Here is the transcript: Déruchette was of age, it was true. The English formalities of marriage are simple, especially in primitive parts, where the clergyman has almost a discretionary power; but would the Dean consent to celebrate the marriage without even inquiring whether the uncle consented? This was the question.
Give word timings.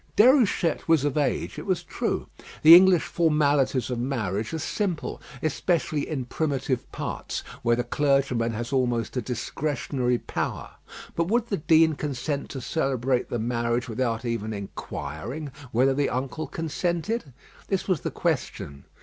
Déruchette 0.17 0.87
was 0.87 1.05
of 1.05 1.15
age, 1.15 1.59
it 1.59 1.67
was 1.67 1.83
true. 1.83 2.27
The 2.63 2.73
English 2.73 3.03
formalities 3.03 3.91
of 3.91 3.99
marriage 3.99 4.51
are 4.51 4.57
simple, 4.57 5.21
especially 5.43 6.09
in 6.09 6.25
primitive 6.25 6.91
parts, 6.91 7.41
where 7.61 7.75
the 7.75 7.83
clergyman 7.83 8.51
has 8.53 8.73
almost 8.73 9.15
a 9.15 9.21
discretionary 9.21 10.17
power; 10.17 10.71
but 11.15 11.27
would 11.27 11.49
the 11.49 11.57
Dean 11.57 11.93
consent 11.93 12.49
to 12.49 12.61
celebrate 12.61 13.29
the 13.29 13.37
marriage 13.37 13.87
without 13.87 14.25
even 14.25 14.53
inquiring 14.53 15.51
whether 15.71 15.93
the 15.93 16.09
uncle 16.09 16.47
consented? 16.47 17.31
This 17.67 17.87
was 17.87 18.01
the 18.01 18.09
question. 18.09 18.85